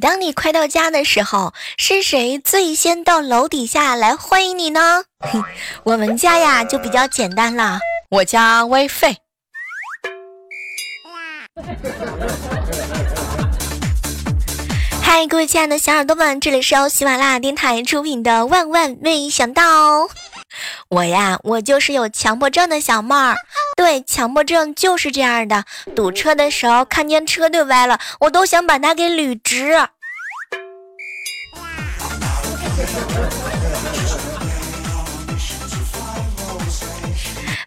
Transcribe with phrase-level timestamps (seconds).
[0.00, 5.04] 当你快到家的时候，是谁最先到楼底下来欢迎你呢？
[5.84, 7.78] 我们家呀就比较简单了，
[8.08, 9.16] 我家 WiFi。
[15.02, 20.04] 嗨，各位亲爱的小耳朵们，这里是由喜马拉雅电台出品的《万万没想到》。
[20.88, 23.36] 我呀，我就是有强迫症的小妹儿。
[23.76, 25.64] 对，强迫症就是这样的。
[25.94, 29.88] 堵车的时候，看见车队歪了，我都想把它给捋直。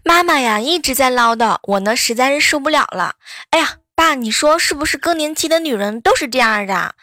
[0.06, 3.16] 妈妈呀，一直在唠叨，我呢实在是受不了了。
[3.52, 6.94] 哎呀，爸，你说是不是更年期的女人都是这样的？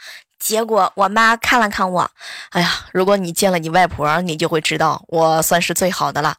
[0.41, 2.11] 结果我妈看了看我，
[2.51, 6.35] 哎呀，如果你见了你外婆，你就会知道我算是最好的了。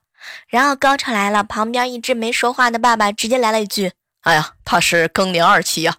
[0.48, 3.92] 然后高潮来了，旁边一直没说话的爸爸直接来了一句
[4.26, 5.96] ：“哎呀，他是更年二期呀。”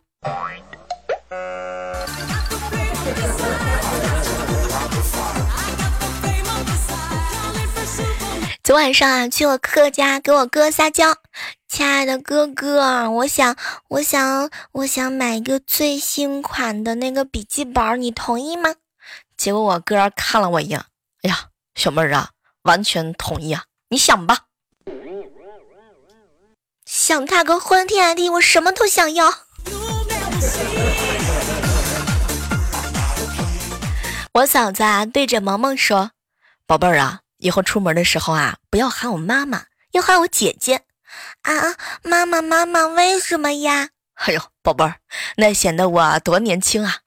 [8.64, 11.16] 昨晚上啊，去我哥家给我哥撒娇。
[11.72, 13.56] 亲爱的哥哥，我想，
[13.88, 18.74] 我想，我想买一个最新款的那个笔记本，你同意吗？
[19.38, 20.78] 结果我哥看了我一眼，
[21.22, 22.28] 哎呀，小妹儿啊，
[22.64, 24.40] 完全同意啊，你想吧，
[26.84, 29.32] 想他个昏天暗地，我什么都想要。
[34.34, 36.10] 我嫂子啊，对着萌萌说
[36.68, 40.82] ：“宝贝儿啊，以后出门的时候啊，不要喊我妈妈，要喊我姐姐。”
[41.42, 43.90] 啊，妈妈，妈妈，为什么呀？
[44.14, 44.96] 哎呦，宝贝儿，
[45.36, 46.98] 那显得我多年轻啊！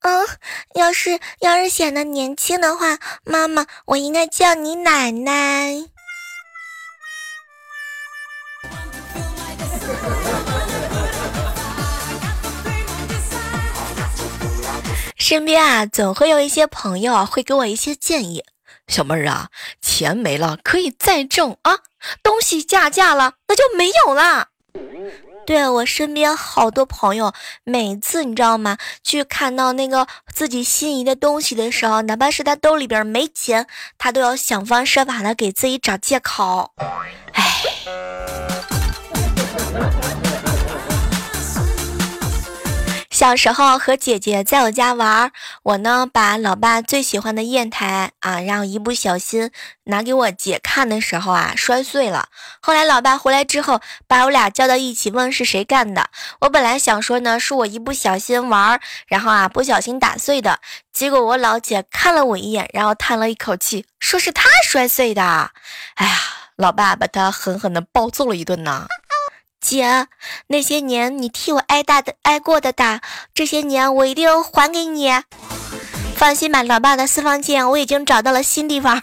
[0.00, 0.26] 嗯，
[0.74, 5.86] 要是要是显得年轻的话，妈妈，我应该叫你奶奶。
[15.16, 18.44] 身边啊，总会有一些朋友会给我一些建议。
[18.86, 19.48] 小妹儿啊，
[19.80, 21.78] 钱没了可以再挣啊，
[22.22, 24.48] 东西加价了那就没有了。
[25.46, 27.34] 对我身边好多朋友，
[27.64, 28.78] 每次你知道吗？
[29.02, 33.66] 去看到那个自己心仪的东西的时候，哪怕是他兜里边没钱，
[33.98, 36.72] 他都要想方设法的给自己找借口。
[37.32, 38.23] 唉。
[43.24, 49.50] 小时候和姐姐在我家玩儿，我呢把老爸最喜欢的砚台啊，然后一不小心
[49.84, 52.28] 拿给我姐看的时候啊摔碎了。
[52.60, 56.10] 后来老爸回来之后，把我俩叫到一起问是谁干的。
[56.42, 60.60] 我本来想说呢是我一不小心玩，然后啊不小心打碎的。
[60.92, 65.50] 结果我老姐看了我一眼，然后叹了一口气，说是他摔碎的。
[65.94, 66.14] 哎呀，
[66.56, 68.86] 老爸把他狠狠的暴揍了一顿呢。
[69.64, 70.08] 姐，
[70.48, 73.00] 那些年你替我挨打的、挨过的打，
[73.32, 75.10] 这些年我一定还给你。
[76.14, 79.02] 放心吧，老爸的私房钱我已经找到了新地方。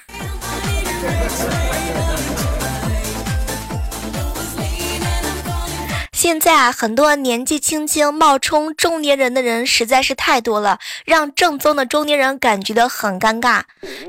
[6.14, 13.64] 现在啊，很多年纪轻轻冒充中年人的人实在是太多了，让正宗的中年人感觉到很尴尬。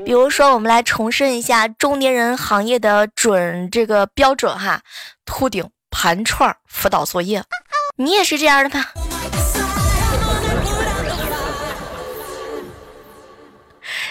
[0.05, 4.81] 比如说，我们来重申一下中年人行业的准这个标准哈，
[5.25, 5.67] 秃顶。
[5.93, 7.43] 盘串辅导作业，
[7.97, 8.85] 你也是这样的吗？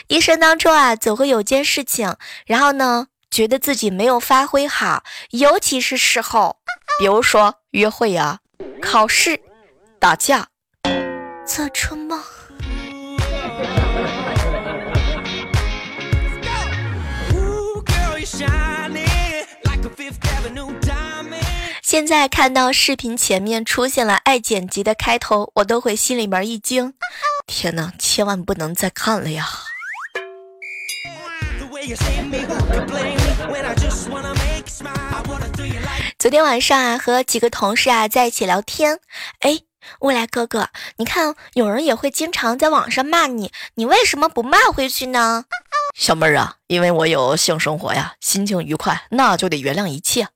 [0.06, 2.16] 一生当中啊，总会有件事情，
[2.46, 6.58] 然后呢，觉得自己没有发挥好，尤其是事后，
[7.00, 8.38] 比如说约会呀、
[8.80, 9.40] 考试、
[9.98, 10.46] 打架、
[11.44, 12.22] 做春梦。
[21.92, 26.94] 现在看到视频前面出现了爱剪辑的开头，我都会心里面一惊。
[27.46, 29.46] 天哪，千万不能再看了呀！
[36.18, 38.98] 昨天晚上啊，和几个同事啊在一起聊天。
[39.40, 39.58] 哎，
[40.00, 45.44] 未来哥哥，你看有人也会经常在网上骂你，你为什么不骂回去呢？
[45.94, 50.28] 小妹儿啊，因为我有性生活呀，心情愉快，那就得原谅一切。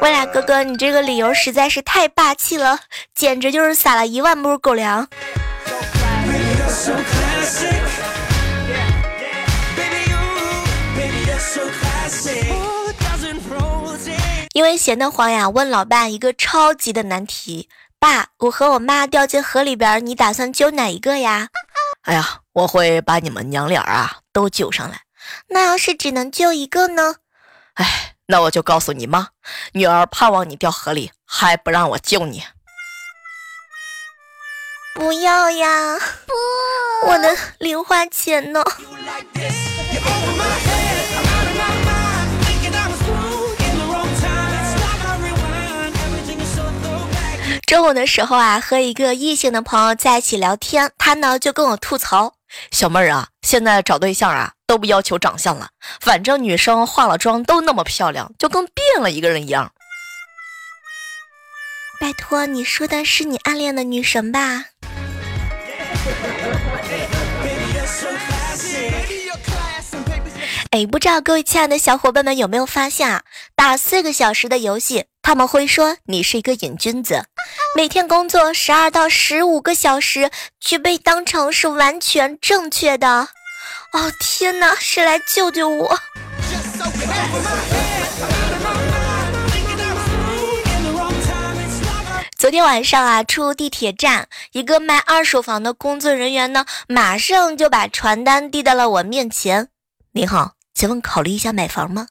[0.00, 2.80] 我俩哥哥，你这个理由实在是太霸气了，
[3.14, 5.06] 简直就是撒了一万步狗粮。
[14.54, 17.68] 因为闲得慌呀，问老爸一个超级的难题：
[17.98, 21.48] 爸，我和我妈掉进河里边，你打算救哪一个呀？
[22.02, 25.02] 哎呀，我会把你们娘俩啊都救上来。
[25.48, 27.16] 那要是只能救一个呢？
[27.74, 29.28] 哎，那我就告诉你妈，
[29.72, 32.44] 女儿盼望你掉河里，还不让我救你。
[34.94, 35.98] 不要呀！
[36.26, 38.62] 不，我的零花钱呢？
[47.66, 52.34] 中午的时候啊，和一个异性的朋友在一起聊天，他呢就跟我吐槽
[52.70, 59.72] ：“小妹儿啊，现在找对象啊都不要求长相了，反正女生化了妆都那么漂亮，就跟变了一个人一样。”
[61.98, 64.66] 拜托，你说的是你暗恋的女神吧？
[70.70, 73.22] 哎，不知道各位亲爱的小伙伴们有没有发现啊？
[73.56, 75.06] 打四个小时的游戏。
[75.22, 77.24] 他们会说你是一个瘾君子，
[77.74, 80.30] 每天工作十二到十五个小时，
[80.60, 83.28] 却被当成是完全正确的。
[83.92, 85.98] 哦天哪，谁来救救我？
[92.36, 99.68] 昨天晚上啊，出地铁站，一个卖二手房的工作人员呢，马上就把传单递到了我面前。
[100.12, 102.08] 您好，请问考虑一下买房吗？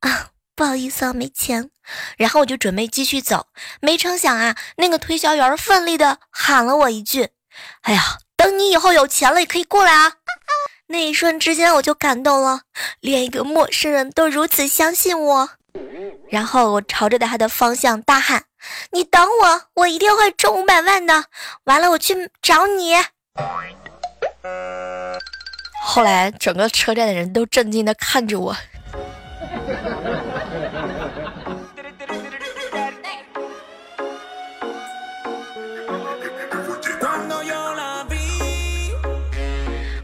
[0.00, 0.28] 啊。
[0.56, 1.68] 不好意思啊，没钱。
[2.16, 3.48] 然后我就准备继续走，
[3.82, 7.28] 没成想啊，那个推销员奋力的喊了我一句
[7.84, 10.14] ：“哎呀，等你以后有钱了也可以过来啊！”
[10.88, 12.60] 那一瞬之间我就感动了，
[13.00, 15.50] 连一个陌生人都如此相信我。
[16.30, 18.44] 然后我朝着他的方向大喊
[18.92, 21.24] ：“你等我，我一定会中五百万的！”
[21.64, 22.94] 完了，我去找你。
[25.82, 28.56] 后来整个车站的人都震惊的看着我。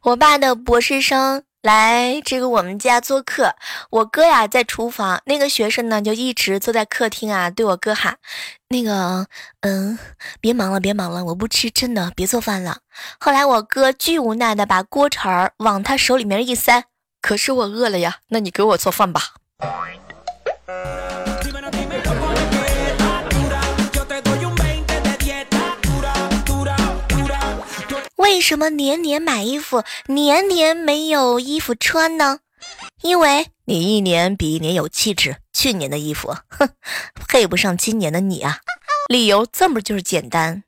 [0.03, 3.55] 我爸的博士生来这个我们家做客，
[3.89, 8.19] 我哥呀在厨房，那个学生呢就一直坐在客厅啊，对我哥喊
[8.67, 9.29] ：“那个，
[9.61, 9.97] 嗯，
[10.41, 12.79] 别忙了，别忙了，我不吃，真的，别做饭了。”
[13.21, 16.83] 后来我哥巨无奈的把锅铲儿往他手里面一塞，
[17.21, 19.23] 可是我饿了呀，那你给我做饭吧。
[28.33, 32.39] 为什么年年买衣服，年年没有衣服穿呢？
[33.03, 36.71] 因为你一年比一年有气质，去年的衣服，哼，
[37.29, 38.61] 配不上今年的你啊！
[39.11, 40.63] 理由这么就是简单。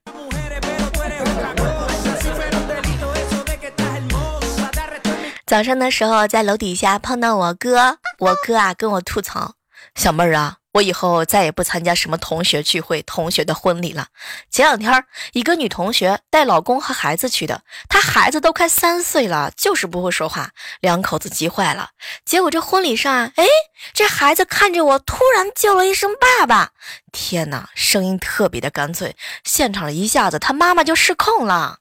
[5.46, 9.55] 早上的时候在楼底下碰到我哥，我哥啊跟我吐槽，
[9.94, 10.58] 小妹儿啊。
[10.75, 14.09] 我以后再也不参加什么同学聚会、同学的婚礼了。
[14.50, 20.50] 前两天，一个女同学带老公和孩子去的，她孩子都快三岁了，就是不会说话，
[20.81, 21.91] 两口子急坏了。
[22.25, 23.47] 结果这婚礼上，哎，
[23.93, 26.73] 这孩子看着我，突然叫了一声“爸爸”，
[27.12, 31.79] 天哪，声音特别的干脆，现场一下子他妈妈就失控了。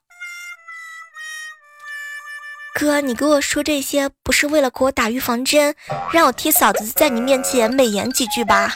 [2.74, 5.76] 哥，你给我说这些不是为了给我打预防针，
[6.12, 8.74] 让我替嫂子在你面前美言几句吧？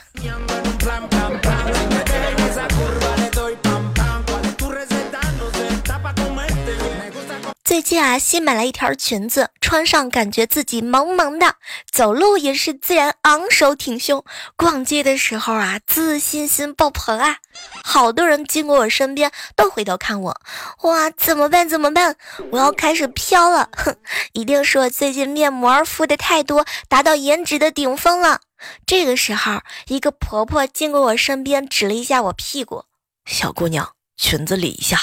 [7.78, 11.54] 最近啊，新买了一条裙子，穿上感觉自己萌萌的，
[11.88, 14.25] 走路也是自然昂首挺胸，
[14.56, 17.37] 逛街的时候啊，自信心爆棚啊！
[17.85, 20.40] 好多人经过我身边都回头看我，
[20.82, 21.68] 哇，怎么办？
[21.68, 22.16] 怎么办？
[22.50, 23.68] 我要开始飘了！
[23.76, 23.94] 哼，
[24.32, 28.40] 一定是我最近面膜敷的太多，达到颜值的顶峰了。
[28.87, 32.87] 这个时候，一个婆婆经过我身边，指了一下我屁股，
[33.25, 34.99] 小姑娘，裙子理一下。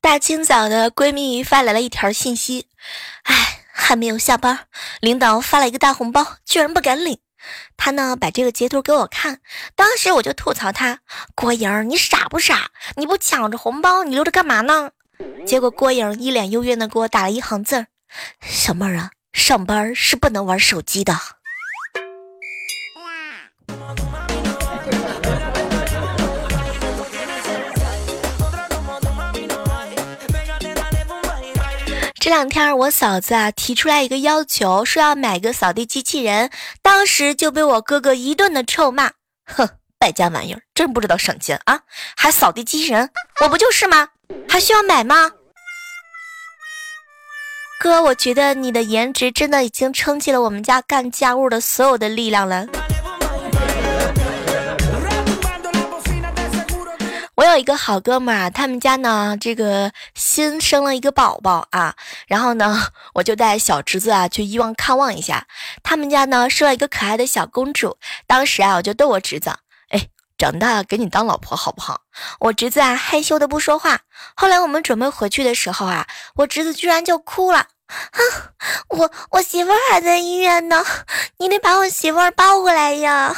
[0.00, 2.68] 大清早的，闺蜜发来了一条信息
[3.24, 3.34] ：“哎，
[3.72, 4.60] 还没有下班，
[5.00, 7.18] 领导发了一个大红包，居然不敢领。”
[7.76, 9.40] 她呢，把这个截图给我看，
[9.74, 11.00] 当时我就吐槽她
[11.34, 12.70] ：“郭莹，你傻不傻？
[12.96, 14.90] 你不抢着红包，你留着干嘛呢？”
[15.44, 17.86] 结果郭莹一脸幽怨的给我打了一行字儿。
[18.40, 21.14] 小妹儿啊上班是不能玩手机的？
[32.18, 36.50] 这两天我嫂子啊提出来一个要求说要买个扫地机器人
[36.82, 39.12] 当时就被我哥哥一顿的臭骂。
[39.44, 41.82] 哼败家玩意儿真不知道省钱啊！
[42.16, 43.08] 还扫地机器人
[43.42, 44.08] 我不就是吗？
[44.48, 45.30] 还需要买吗？
[47.78, 52.66] 哥，我觉得你的颜值真的已经撑起了我们家干家务的所有的力量了。
[57.34, 61.94] 我有一个好哥们儿，他们家呢这个新生了一个宝宝啊，
[62.26, 65.46] 然后呢我就带小侄子啊去医院看望一下。
[65.82, 69.52] 他们家呢生了一个可爱的小公主，当时啊我就逗我侄子，
[70.38, 72.02] 长大给你当老婆好不好？
[72.40, 74.00] 我侄子啊害羞的不说话。
[74.34, 77.68] 后来我们准备回去的时候啊，我侄子居然就哭了，啊，
[78.88, 80.84] 我我媳妇儿还在医院呢，
[81.38, 83.34] 你得把我媳妇儿抱回来呀。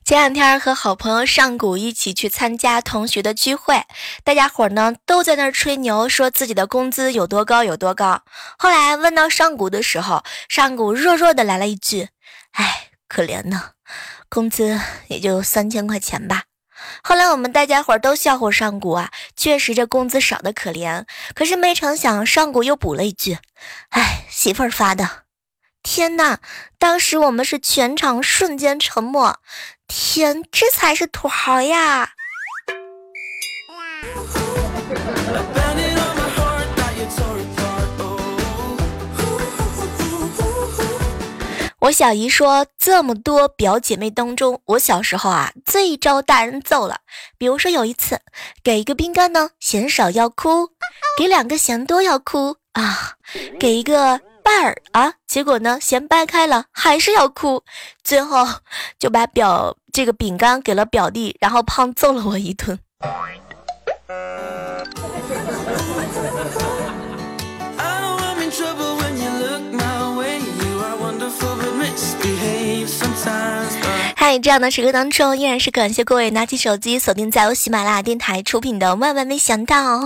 [0.08, 3.84] 前两天和好朋友上古一起去参加同学的聚会，
[4.24, 8.22] 大家伙呢都在那儿吹牛，说自己的工资有多高有多高。
[8.58, 12.08] 后来问到上古的时候，上古弱弱的来了一句
[12.56, 13.72] ：“哎，可怜呢。”
[14.30, 16.44] 工资也就三千块钱吧。
[17.02, 21.04] 后来我们大家伙都笑话上古啊，确实这工资少的可怜。
[21.34, 23.36] 可是没成想上古又补了一句
[23.92, 25.24] ：“哎，媳妇儿发的。”
[25.84, 26.38] 天呐！
[26.78, 29.40] 当时我们是全场瞬间沉默。
[29.88, 32.10] 天，这才是土豪呀！
[41.80, 47.00] 我小姨说，这么多表姐妹当中，我小时候啊最招大人揍了。
[47.38, 48.20] 比如说有一次，
[48.62, 50.68] 给一个饼干呢嫌少要哭，
[51.16, 53.14] 给两个嫌多要哭啊，
[53.58, 57.62] 给一个半儿啊，结果呢嫌掰开了还是要哭，
[58.02, 58.46] 最后
[58.98, 62.78] 就把表这个饼干给了表弟，然后胖揍了我一顿。
[74.28, 80.00] 在这样的时刻当中，依然是感谢各位拿起手机锁定在由喜马拉雅电台出品的《万万没想到》。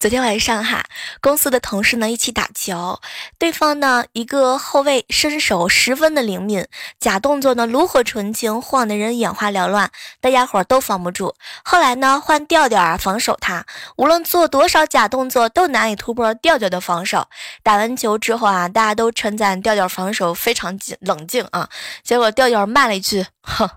[0.00, 0.82] 昨天晚上哈，
[1.20, 2.98] 公司的同事呢一起打球，
[3.38, 6.66] 对方呢一个后卫身手十分的灵敏，
[6.98, 9.88] 假动作呢炉火纯青，晃得人眼花缭乱，
[10.20, 11.36] 大家伙都防不住。
[11.62, 13.64] 后来呢换调调啊防守他，
[13.96, 17.28] 无论做多少假动作都难以突破调调的防守。
[17.62, 21.68] 打完球之后啊，大家都称赞调调防守非常冷静啊，
[22.02, 23.24] 结果调调骂了一句。
[23.42, 23.68] 哼，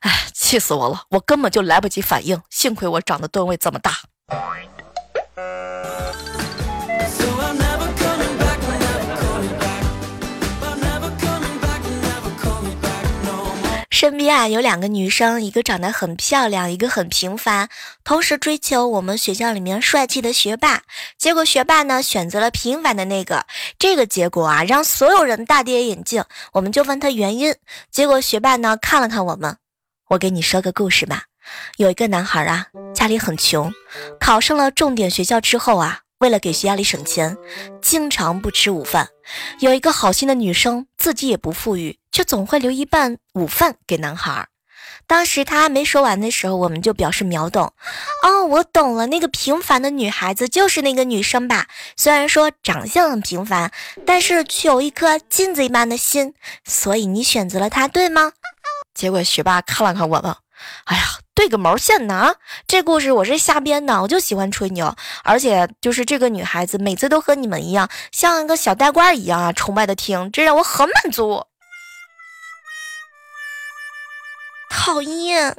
[0.00, 1.04] 哎，气死我了！
[1.10, 3.92] 我根本就来不及反应，幸亏我长得吨位这么大。
[14.00, 17.68] 身边啊有两个女生，一个长得很漂亮，一个很平凡，
[18.02, 20.84] 同时追求我们学校里面帅气的学霸。
[21.18, 23.44] 结果学霸呢选择了平凡的那个，
[23.78, 26.24] 这个结果啊让所有人大跌眼镜。
[26.52, 27.54] 我们就问他原因，
[27.90, 29.58] 结果学霸呢看了看我们，
[30.08, 31.24] 我给你说个故事吧。
[31.76, 33.70] 有一个男孩啊，家里很穷，
[34.18, 36.00] 考上了重点学校之后啊。
[36.20, 37.38] 为了给学校里省钱，
[37.80, 39.08] 经常不吃午饭。
[39.60, 44.46] 有一个好心的女生，自己也不富裕，却总会留一半午饭给男孩。
[45.06, 47.72] 当时他还没说完的时候，我们就表示秒懂。
[48.22, 51.68] 哦，我懂了，那个平凡的女孩子就是那个女生吧？
[51.96, 53.72] 虽然说长相很平凡，
[54.04, 56.34] 但是却有一颗金子一般的心。
[56.66, 58.32] 所以你选择了她，对吗？
[58.92, 60.36] 结果学霸看了看我们。
[60.84, 61.02] 哎呀，
[61.34, 62.34] 对个毛线呢！
[62.66, 71.44] 这故事我是瞎编的，我就喜欢吹牛，而且就是这个女孩子每次都和你们一样，像一个小呆瓜一样啊，崇拜的听，这让我很满足。
[74.70, 75.56] 讨厌。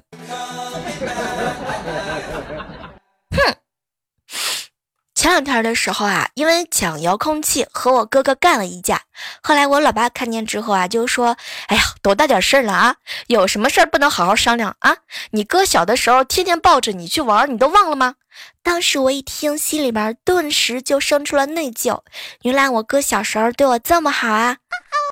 [5.22, 9.04] 前两天的时候啊，因为抢遥控器和我哥哥干了一架。
[9.44, 11.38] 后来我老爸看见之后啊，就说
[11.70, 12.96] ：“哎呀，多大点事儿了啊？
[13.28, 14.98] 有什么事儿不能好好商量啊？
[15.30, 18.16] 你哥小的时候天天抱着你去玩，你都忘了吗？”
[18.64, 22.02] 当时我一听，心里边顿时就生出了内疚。
[22.42, 24.58] 原来我哥小时候对我这么好啊！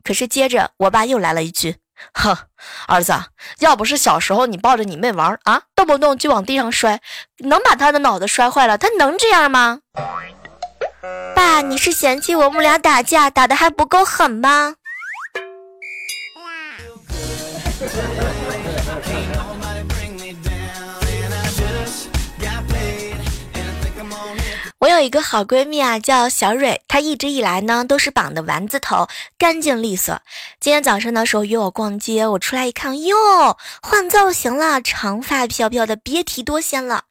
[0.04, 1.76] 可是接着我爸又来了一句。
[2.16, 2.36] 哼，
[2.88, 3.14] 儿子，
[3.60, 7.00] 要不是小时候你抱着你妹玩啊，动不动就往地上摔，
[7.40, 8.78] 能把他的脑子摔坏了？
[8.78, 9.80] 他能这样吗？
[11.36, 14.76] 爸，你是嫌弃我们俩打架打的还不够狠吗？
[25.00, 30.20] 有有一个好闺蜜啊，叫小蕊，她一直以来呢都是绑的丸子头，干净利索。
[30.60, 37.04] 今天早上的时候约我逛街，我出来一看，哟，换造型了，长发飘飘的，别提多仙了。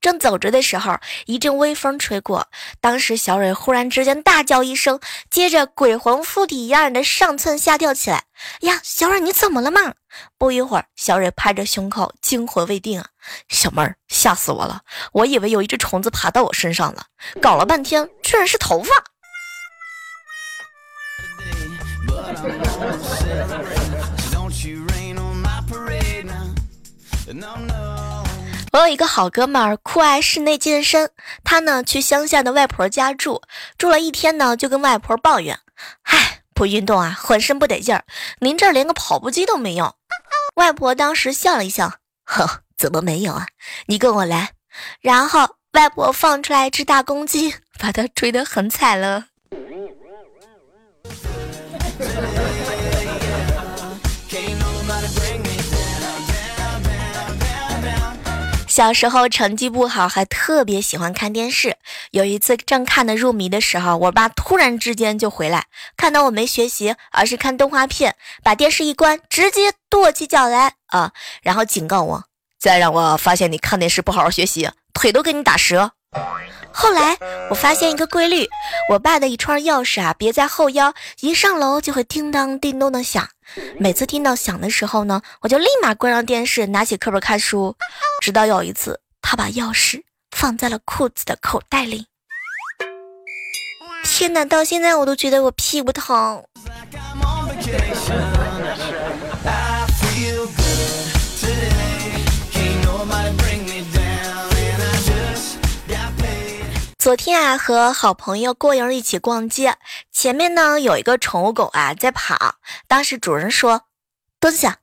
[0.00, 2.46] 正走着的时候，一阵微风吹过，
[2.80, 4.98] 当时小蕊忽然之间大叫一声，
[5.30, 8.24] 接着鬼魂附体一样的上蹿下跳起来。
[8.60, 9.92] 呀，小蕊你怎么了嘛？
[10.38, 13.06] 不一会儿，小蕊拍着胸口，惊魂未定啊！
[13.48, 14.82] 小妹儿，吓死我了！
[15.12, 17.06] 我以为有一只虫子爬到我身上了，
[17.40, 18.92] 搞了半天居然是头发。
[28.72, 31.10] 我有一个好哥们儿，酷爱室内健身。
[31.42, 33.40] 他呢去乡下的外婆家住，
[33.78, 35.58] 住了一天呢，就跟外婆抱怨
[36.04, 38.04] ：“唉，不运动啊，浑身不得劲儿。
[38.40, 39.94] 您这儿连个跑步机都没有。”
[40.56, 43.46] 外婆当时笑了一笑：“呵，怎么没有啊？
[43.86, 44.52] 你跟我来。”
[45.00, 49.26] 然后外婆放出来一只大公鸡，把它追得很惨了。
[58.76, 61.78] 小时候成绩不好，还特别喜欢看电视。
[62.10, 65.64] 有一次正看得入迷的时候，我爸突然之间就回来，
[65.96, 72.24] 看到我没学习，而是看动画片，把电视一关，直接跺起脚来啊，然后警告我：
[72.60, 75.92] 再让我发现你看电视不好好学习，腿都给你打折。
[76.70, 77.16] 后来
[77.48, 78.46] 我发现一个规律，
[78.90, 83.26] 我爸的一串钥匙啊别在后腰，一上楼就会叮当叮咚的响。
[83.78, 87.76] 每次听到响的时候呢，我就立马关上电视，拿起课本看书。
[88.20, 92.06] 直到有一次，他把钥匙放在了裤子的口袋里。
[94.04, 96.44] 天哪，到现在我都觉得我屁股疼。
[107.06, 109.76] 昨天啊，和好朋友郭莹一起逛街，
[110.10, 112.56] 前面呢有一个宠物狗啊在跑。
[112.88, 113.82] 当时主人说
[114.40, 114.78] ：“蹲下。”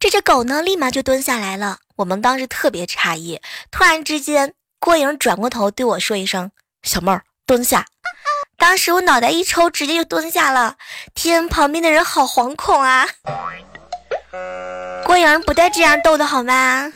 [0.00, 1.78] 这只狗呢立马就蹲下来了。
[1.94, 3.40] 我们当时特别诧异。
[3.70, 6.50] 突然之间，郭莹转过头对我说一声
[6.82, 7.86] ：“小妹儿，蹲下。”
[8.58, 10.74] 当时我脑袋一抽，直接就蹲下了。
[11.14, 13.06] 天，旁边的人好惶恐啊！
[15.04, 16.92] 郭莹不带这样逗的好吗？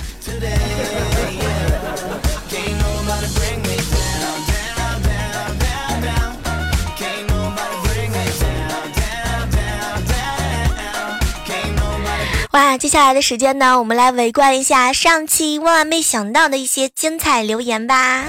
[12.53, 18.25] 哇，接下来的时间呢，我们来围观一下上期万万没想到的一些精彩留言吧。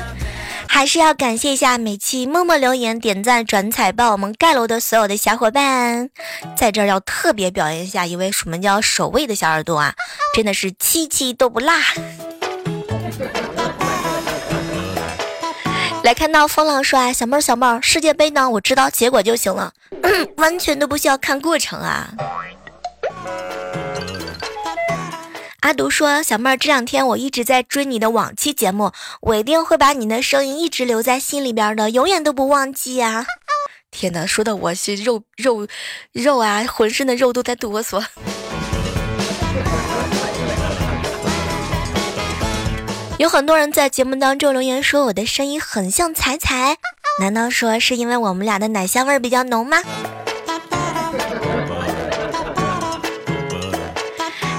[0.66, 6.10] 还是要感谢一下每期默默留言、点赞、转彩报我们盖楼的所有的小伙伴，
[6.58, 9.94] 在这儿要特别表扬一下一位什么叫守卫的小耳朵啊，
[10.34, 11.74] 真的是期期都不落。
[16.02, 19.74] 来看到风浪说啊，小妹儿小妹儿，世界杯呢，我知道结果就行了，
[20.38, 22.10] 完全都不需要看过程啊。
[25.64, 33.26] 阿独说：“小妹儿，这两天我一直在追你的往期节目，我一定会把你的声音一直留在心里边的，永远都不忘记呀！”
[33.90, 35.66] 天哪，说的我是肉肉
[36.12, 38.04] 肉啊，浑身的肉都在哆嗦。
[43.18, 46.76] 有很多人在节目当中留言说我的声音很像彩彩，
[47.22, 49.78] 难道说是因为我们俩的奶香味比较浓吗？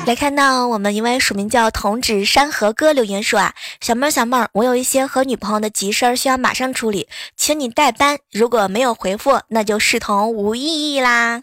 [0.07, 8.19] 来看到我们一位署名叫童子山河哥留言说啊，小妹儿小妹儿，我有一些和女朋友的急事儿需要马上处理，请你代班。
[8.31, 11.41] 如果没有回复，那就视同无意义啦。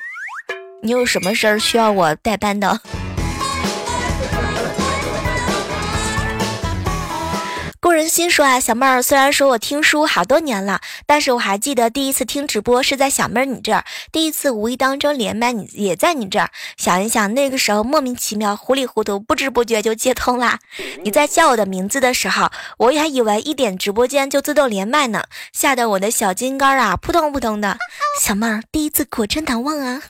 [0.83, 2.79] 你有什么事儿需要我代班的？
[7.83, 16.51] 故人心说啊，小妹儿，虽然说我听书好多年了，但是我还记得第一次听直播是在小妹儿你这儿，第一次无意当中连麦你也在你这儿。
[16.77, 20.59] 想一想那个时候莫名其妙糊里糊涂不知不觉就接通啦。
[21.03, 27.79] 你在叫我的名字的时候，我还以为一点直播间就自动连麦呢，吓得我的小金刚啊扑通扑通的。
[28.21, 30.03] 小妹儿第一次果真难忘啊。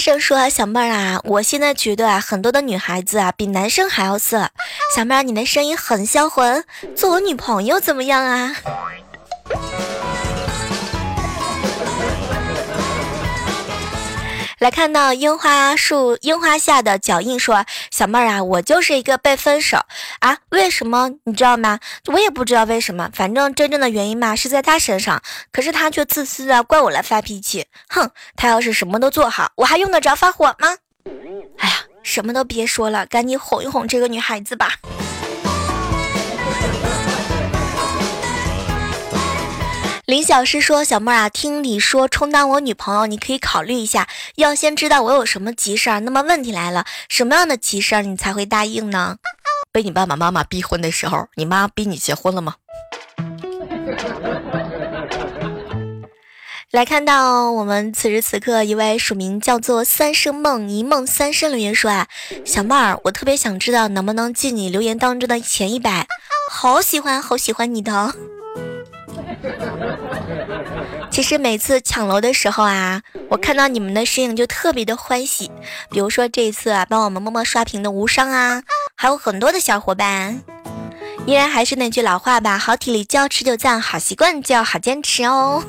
[0.00, 4.50] 生说：“小妹儿啊，我现在觉得啊，很多的女孩子啊，比男生还要色。
[4.96, 6.64] 小妹儿，你的声音很销魂，
[6.96, 8.56] 做我女朋友怎么样啊？”
[14.60, 19.78] 来看到樱花树樱花下的脚印，说小妹儿啊，我就是一个被分手
[20.18, 21.80] 啊，为什么你知道吗？
[22.12, 27.64] 我也不知道为什么，反正真正的原因嘛是在他身上，可是他却自私的怪我来发脾气。
[27.88, 30.76] 哼，他要是什么都做好，我还用得着发火吗？
[31.56, 34.74] 哎呀，什么都别说了，赶紧哄一哄这个女孩子吧。
[40.10, 46.00] 林小诗说：“小妹儿啊，听你说充当我女朋友，你可以考虑一下，要先知道我有什么急事儿。
[46.00, 49.18] 那么问题来了，什么样的急事儿你才会答应呢？
[49.70, 52.56] 被你爸爸妈妈逼婚的时候，你妈逼你结婚了吗？”
[56.72, 62.08] 来看到我们此时此刻一位署名叫做“三生梦一梦三生”留言说啊，
[62.44, 66.08] 小妹儿，我特别想知道能不能进你留言当中的前一百，
[66.50, 68.12] 好喜欢好喜欢你的。
[71.10, 75.50] 其实每次抢楼的时候啊，我看到你们的身影就特别的欢喜。
[75.90, 78.62] 比如说这一次啊，帮我们默默刷屏的无伤啊，
[78.96, 80.40] 还有很多的小伙伴。
[81.26, 85.62] 依然还是那句老话吧，好体力就要持久战，好习惯就要好坚持哦。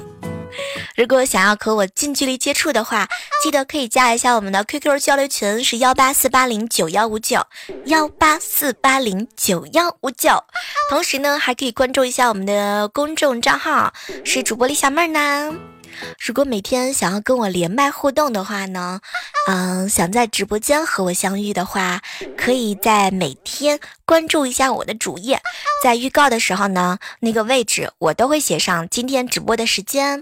[0.96, 3.08] 如果想要和我近距离接触的话，
[3.44, 7.46] 记得可以加一下我们的 QQ 交流群，是幺八四八零九幺五九
[7.86, 10.44] 幺八四八零九幺五九。
[10.90, 15.56] 同时呢，还可以关注一下我们的公众账号，是主播李小妹儿呢。
[16.20, 19.00] 如果每天想要跟我连麦互动的话呢，
[19.48, 22.02] 嗯，想在直播间和我相遇的话，
[22.38, 25.42] 可以在每天关注一下我的主页，
[25.84, 30.22] 在预告的时候呢，那个位置我都会写上今天直播的时间。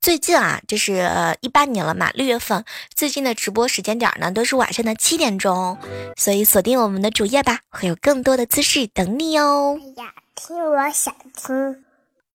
[0.00, 5.76] 最近啊，这是一八年了嘛，六月份，最近的直播时间点呢都是晚上的七点钟，
[6.16, 9.78] 所以锁定我们的主页吧，会有更多的姿势等你哦。
[9.96, 11.84] 哎呀，听我想听。